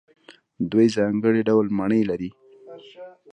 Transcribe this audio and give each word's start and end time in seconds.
دوی 0.71 0.87
ځانګړي 0.95 1.41
ډول 1.49 1.67
مڼې 1.77 2.01
لري. 2.09 2.29